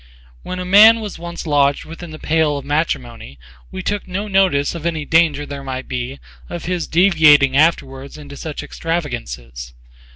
[0.41, 3.37] When a man was once lodged within the pale of matrimony,
[3.69, 8.35] we took no notice of any danger there might be of his deviating afterwards into
[8.35, 9.75] such extravagances.